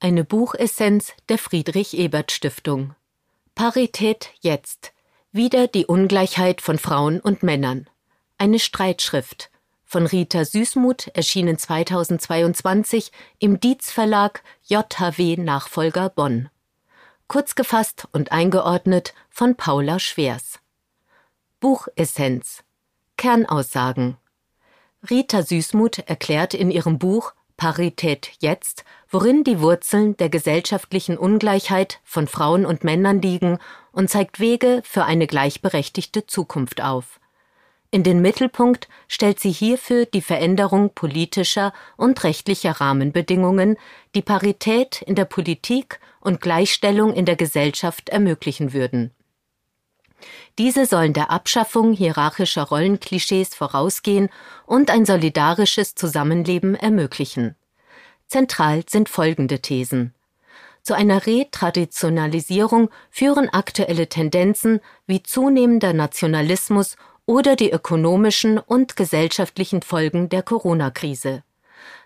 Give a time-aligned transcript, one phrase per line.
[0.00, 2.94] Eine Buchessenz der Friedrich Ebert Stiftung.
[3.54, 4.92] Parität jetzt.
[5.32, 7.88] Wieder die Ungleichheit von Frauen und Männern.
[8.36, 9.50] Eine Streitschrift
[9.94, 16.50] von Rita Süßmuth erschienen 2022 im Dietz Verlag JHW Nachfolger Bonn.
[17.28, 20.58] Kurz gefasst und eingeordnet von Paula Schwers.
[21.60, 22.64] Buchessenz.
[23.16, 24.16] Kernaussagen.
[25.10, 32.26] Rita Süßmuth erklärt in ihrem Buch Parität jetzt, worin die Wurzeln der gesellschaftlichen Ungleichheit von
[32.26, 33.58] Frauen und Männern liegen
[33.92, 37.20] und zeigt Wege für eine gleichberechtigte Zukunft auf.
[37.90, 43.76] In den Mittelpunkt stellt sie hierfür die Veränderung politischer und rechtlicher Rahmenbedingungen,
[44.14, 49.12] die Parität in der Politik und Gleichstellung in der Gesellschaft ermöglichen würden.
[50.58, 54.28] Diese sollen der Abschaffung hierarchischer Rollenklischees vorausgehen
[54.66, 57.56] und ein solidarisches Zusammenleben ermöglichen.
[58.26, 60.14] Zentral sind folgende Thesen.
[60.82, 70.28] Zu einer Retraditionalisierung führen aktuelle Tendenzen wie zunehmender Nationalismus oder die ökonomischen und gesellschaftlichen Folgen
[70.28, 71.42] der Corona-Krise.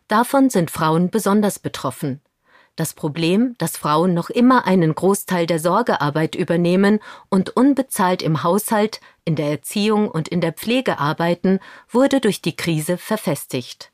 [0.07, 2.21] Davon sind Frauen besonders betroffen.
[2.79, 9.01] Das Problem, dass Frauen noch immer einen Großteil der Sorgearbeit übernehmen und unbezahlt im Haushalt,
[9.25, 11.59] in der Erziehung und in der Pflege arbeiten,
[11.91, 13.91] wurde durch die Krise verfestigt.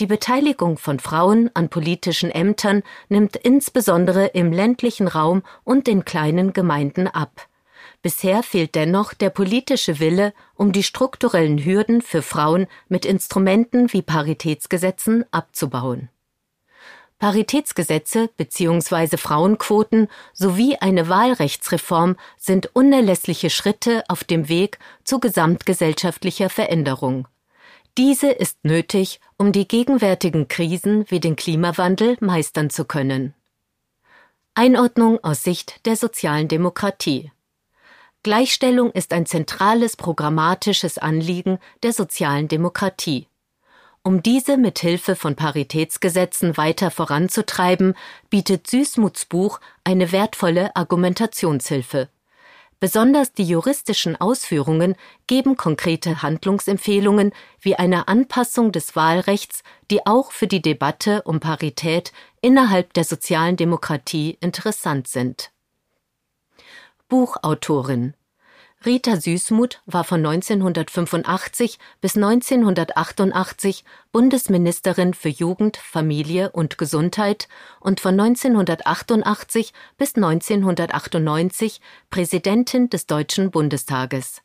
[0.00, 6.52] Die Beteiligung von Frauen an politischen Ämtern nimmt insbesondere im ländlichen Raum und in kleinen
[6.52, 7.46] Gemeinden ab.
[8.02, 14.02] Bisher fehlt dennoch der politische Wille, um die strukturellen Hürden für Frauen mit Instrumenten wie
[14.02, 16.08] Paritätsgesetzen abzubauen.
[17.20, 19.18] Paritätsgesetze bzw.
[19.18, 27.28] Frauenquoten sowie eine Wahlrechtsreform sind unerlässliche Schritte auf dem Weg zu gesamtgesellschaftlicher Veränderung.
[27.98, 33.34] Diese ist nötig, um die gegenwärtigen Krisen wie den Klimawandel meistern zu können.
[34.54, 37.30] Einordnung aus Sicht der sozialen Demokratie
[38.22, 43.29] Gleichstellung ist ein zentrales programmatisches Anliegen der sozialen Demokratie.
[44.02, 47.94] Um diese mit Hilfe von Paritätsgesetzen weiter voranzutreiben,
[48.30, 52.08] bietet Süßmuths Buch eine wertvolle Argumentationshilfe.
[52.80, 54.96] Besonders die juristischen Ausführungen
[55.26, 62.12] geben konkrete Handlungsempfehlungen wie eine Anpassung des Wahlrechts, die auch für die Debatte um Parität
[62.40, 65.50] innerhalb der sozialen Demokratie interessant sind.
[67.10, 68.14] Buchautorin
[68.86, 77.46] Rita Süßmuth war von 1985 bis 1988 Bundesministerin für Jugend, Familie und Gesundheit
[77.80, 84.40] und von 1988 bis 1998 Präsidentin des Deutschen Bundestages.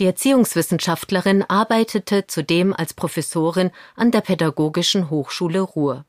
[0.00, 6.06] Die Erziehungswissenschaftlerin arbeitete zudem als Professorin an der Pädagogischen Hochschule Ruhr.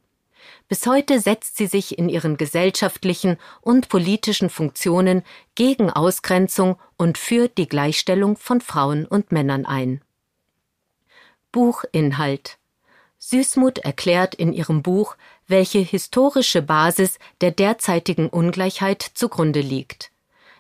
[0.68, 5.24] Bis heute setzt sie sich in ihren gesellschaftlichen und politischen Funktionen
[5.56, 10.02] gegen Ausgrenzung und für die Gleichstellung von Frauen und Männern ein.
[11.52, 12.58] Buchinhalt
[13.20, 15.16] Süßmuth erklärt in ihrem Buch,
[15.48, 20.12] welche historische Basis der derzeitigen Ungleichheit zugrunde liegt.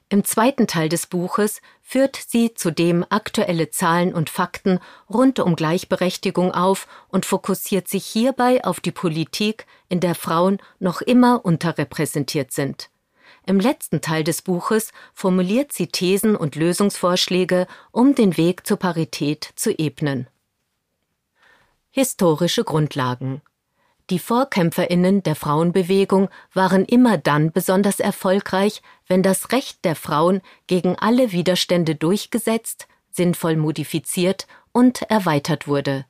[0.09, 4.79] Im zweiten Teil des Buches führt sie zudem aktuelle Zahlen und Fakten
[5.09, 11.01] rund um Gleichberechtigung auf und fokussiert sich hierbei auf die Politik, in der Frauen noch
[11.01, 12.89] immer unterrepräsentiert sind.
[13.45, 19.51] Im letzten Teil des Buches formuliert sie Thesen und Lösungsvorschläge, um den Weg zur Parität
[19.55, 20.27] zu ebnen.
[21.91, 23.41] Historische Grundlagen
[24.09, 30.95] die Vorkämpferinnen der Frauenbewegung waren immer dann besonders erfolgreich, wenn das Recht der Frauen gegen
[30.97, 36.05] alle Widerstände durchgesetzt, sinnvoll modifiziert und erweitert wurde.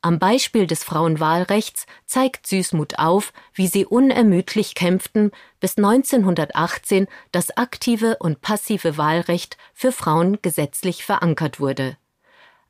[0.00, 8.16] Am Beispiel des Frauenwahlrechts zeigt Süßmuth auf, wie sie unermüdlich kämpften, bis 1918 das aktive
[8.18, 11.96] und passive Wahlrecht für Frauen gesetzlich verankert wurde.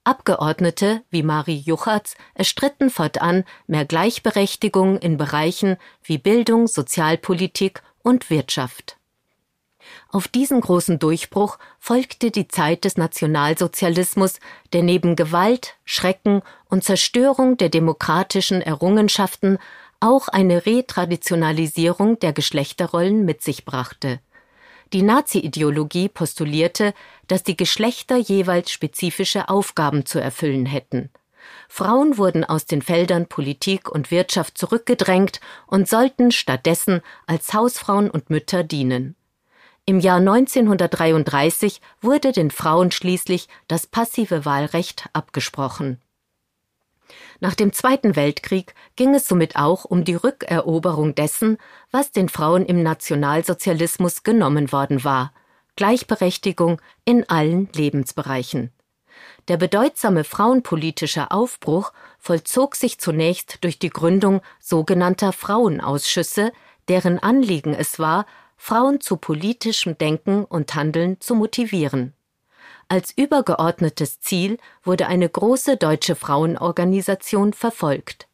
[0.06, 8.98] Abgeordnete wie Marie Juchatz erstritten fortan mehr Gleichberechtigung in Bereichen wie Bildung, Sozialpolitik und Wirtschaft.
[10.08, 14.38] Auf diesen großen Durchbruch folgte die Zeit des Nationalsozialismus,
[14.72, 19.58] der neben Gewalt, Schrecken und Zerstörung der demokratischen Errungenschaften
[19.98, 24.20] auch eine Retraditionalisierung der Geschlechterrollen mit sich brachte.
[24.92, 26.94] Die Nazi-Ideologie postulierte,
[27.26, 31.10] dass die Geschlechter jeweils spezifische Aufgaben zu erfüllen hätten.
[31.68, 38.30] Frauen wurden aus den Feldern Politik und Wirtschaft zurückgedrängt und sollten stattdessen als Hausfrauen und
[38.30, 39.16] Mütter dienen.
[39.84, 46.00] Im Jahr 1933 wurde den Frauen schließlich das passive Wahlrecht abgesprochen.
[47.40, 51.58] Nach dem Zweiten Weltkrieg ging es somit auch um die Rückeroberung dessen,
[51.90, 55.32] was den Frauen im Nationalsozialismus genommen worden war
[55.76, 58.72] Gleichberechtigung in allen Lebensbereichen.
[59.48, 66.50] Der bedeutsame frauenpolitische Aufbruch vollzog sich zunächst durch die Gründung sogenannter Frauenausschüsse,
[66.88, 68.26] deren Anliegen es war,
[68.56, 72.14] Frauen zu politischem Denken und Handeln zu motivieren.
[72.88, 78.28] Als übergeordnetes Ziel wurde eine große deutsche Frauenorganisation verfolgt.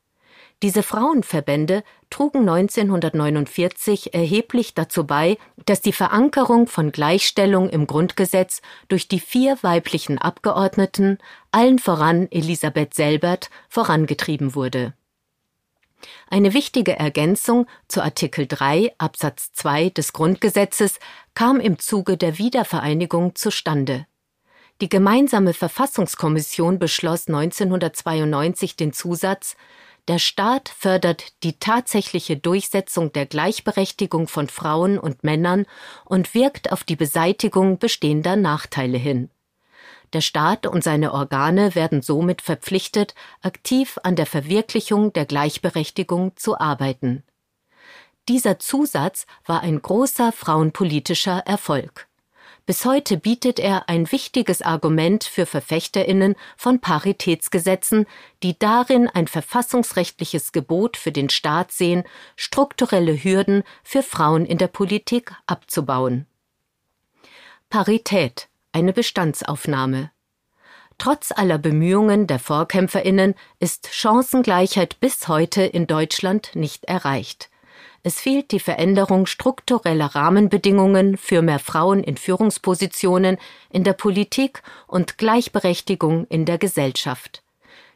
[0.62, 9.08] Diese Frauenverbände trugen 1949 erheblich dazu bei, dass die Verankerung von Gleichstellung im Grundgesetz durch
[9.08, 11.18] die vier weiblichen Abgeordneten,
[11.50, 14.92] allen voran Elisabeth Selbert, vorangetrieben wurde.
[16.28, 21.00] Eine wichtige Ergänzung zu Artikel 3 Absatz 2 des Grundgesetzes
[21.34, 24.06] kam im Zuge der Wiedervereinigung zustande.
[24.82, 29.54] Die gemeinsame Verfassungskommission beschloss 1992 den Zusatz
[30.08, 35.66] Der Staat fördert die tatsächliche Durchsetzung der Gleichberechtigung von Frauen und Männern
[36.04, 39.30] und wirkt auf die Beseitigung bestehender Nachteile hin.
[40.14, 46.58] Der Staat und seine Organe werden somit verpflichtet, aktiv an der Verwirklichung der Gleichberechtigung zu
[46.58, 47.22] arbeiten.
[48.28, 52.08] Dieser Zusatz war ein großer frauenpolitischer Erfolg.
[52.64, 58.06] Bis heute bietet er ein wichtiges Argument für Verfechterinnen von Paritätsgesetzen,
[58.44, 62.04] die darin ein verfassungsrechtliches Gebot für den Staat sehen,
[62.36, 66.26] strukturelle Hürden für Frauen in der Politik abzubauen.
[67.68, 70.10] Parität eine Bestandsaufnahme.
[70.98, 77.50] Trotz aller Bemühungen der Vorkämpferinnen ist Chancengleichheit bis heute in Deutschland nicht erreicht.
[78.02, 83.38] Es fehlt die Veränderung struktureller Rahmenbedingungen für mehr Frauen in Führungspositionen
[83.70, 87.42] in der Politik und Gleichberechtigung in der Gesellschaft.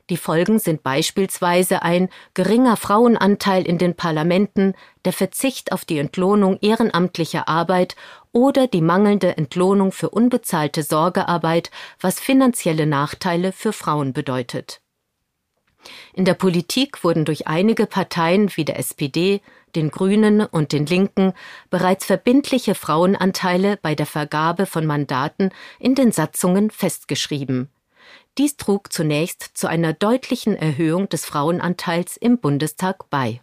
[0.08, 4.74] Die Folgen sind beispielsweise ein geringer Frauenanteil in den Parlamenten,
[5.04, 7.96] der Verzicht auf die Entlohnung ehrenamtlicher Arbeit
[8.30, 14.80] oder die mangelnde Entlohnung für unbezahlte Sorgearbeit, was finanzielle Nachteile für Frauen bedeutet.
[16.12, 19.40] In der Politik wurden durch einige Parteien wie der SPD,
[19.74, 21.32] den Grünen und den Linken
[21.70, 27.68] bereits verbindliche Frauenanteile bei der Vergabe von Mandaten in den Satzungen festgeschrieben.
[28.38, 33.40] Dies trug zunächst zu einer deutlichen Erhöhung des Frauenanteils im Bundestag bei.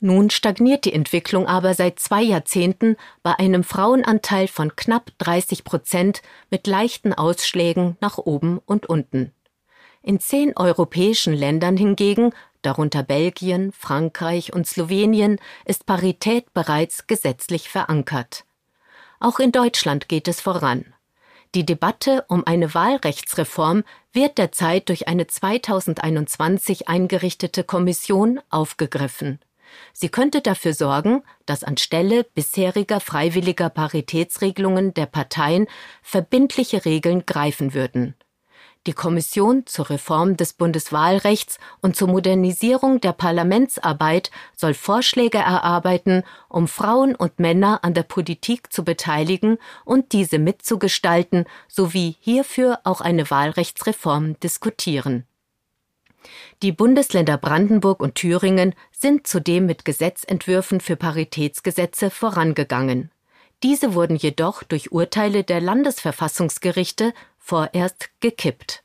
[0.00, 6.22] Nun stagniert die Entwicklung aber seit zwei Jahrzehnten bei einem Frauenanteil von knapp 30 Prozent
[6.50, 9.32] mit leichten Ausschlägen nach oben und unten.
[10.02, 18.44] In zehn europäischen Ländern hingegen, darunter Belgien, Frankreich und Slowenien, ist Parität bereits gesetzlich verankert.
[19.20, 20.94] Auch in Deutschland geht es voran.
[21.54, 29.38] Die Debatte um eine Wahlrechtsreform wird derzeit durch eine 2021 eingerichtete Kommission aufgegriffen.
[29.92, 35.66] Sie könnte dafür sorgen, dass anstelle bisheriger freiwilliger Paritätsregelungen der Parteien
[36.02, 38.14] verbindliche Regeln greifen würden.
[38.86, 46.68] Die Kommission zur Reform des Bundeswahlrechts und zur Modernisierung der Parlamentsarbeit soll Vorschläge erarbeiten, um
[46.68, 53.30] Frauen und Männer an der Politik zu beteiligen und diese mitzugestalten, sowie hierfür auch eine
[53.30, 55.24] Wahlrechtsreform diskutieren.
[56.62, 63.10] Die Bundesländer Brandenburg und Thüringen sind zudem mit Gesetzentwürfen für Paritätsgesetze vorangegangen.
[63.62, 68.82] Diese wurden jedoch durch Urteile der Landesverfassungsgerichte vorerst gekippt.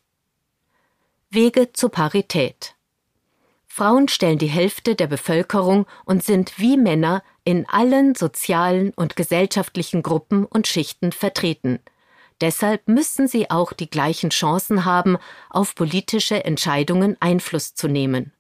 [1.30, 2.76] Wege zur Parität.
[3.68, 10.02] Frauen stellen die Hälfte der Bevölkerung und sind wie Männer in allen sozialen und gesellschaftlichen
[10.04, 11.80] Gruppen und Schichten vertreten.
[12.42, 15.18] Deshalb müssen sie auch die gleichen Chancen haben,
[15.50, 18.34] auf politische Entscheidungen Einfluss zu nehmen.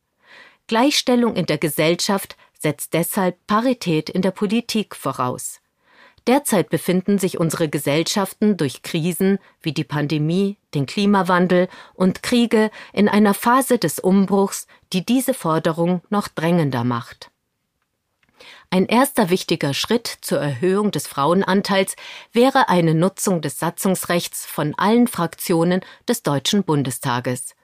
[0.67, 5.62] Gleichstellung in der Gesellschaft setzt deshalb Parität in der Politik voraus.
[6.29, 13.09] Derzeit befinden sich unsere Gesellschaften durch Krisen wie die Pandemie, den Klimawandel und Kriege in
[13.09, 17.31] einer Phase des Umbruchs, die diese Forderung noch drängender macht.
[18.69, 21.95] Ein erster wichtiger Schritt zur Erhöhung des Frauenanteils
[22.31, 27.55] wäre eine Nutzung des Satzungsrechts von allen Fraktionen des Deutschen Bundestages.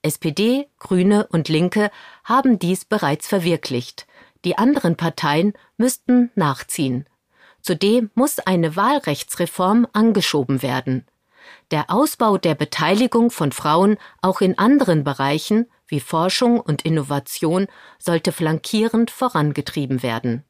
[0.00, 1.90] SPD, Grüne und Linke
[2.24, 4.06] haben dies bereits verwirklicht.
[4.46, 7.06] Die anderen Parteien müssten nachziehen.
[7.66, 11.04] Zudem muss eine Wahlrechtsreform angeschoben werden.
[11.72, 17.66] Der Ausbau der Beteiligung von Frauen auch in anderen Bereichen wie Forschung und Innovation
[17.98, 20.44] sollte flankierend vorangetrieben werden.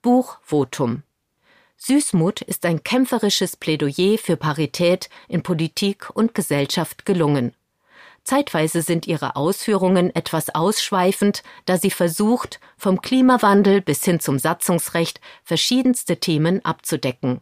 [0.00, 1.02] Buch Votum
[1.76, 7.52] Süßmut ist ein kämpferisches Plädoyer für Parität in Politik und Gesellschaft gelungen.
[8.26, 15.20] Zeitweise sind ihre Ausführungen etwas ausschweifend, da sie versucht, vom Klimawandel bis hin zum Satzungsrecht
[15.44, 17.40] verschiedenste Themen abzudecken.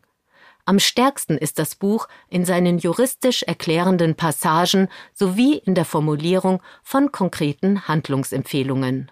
[0.67, 7.11] Am stärksten ist das Buch in seinen juristisch erklärenden Passagen sowie in der Formulierung von
[7.11, 9.11] konkreten Handlungsempfehlungen.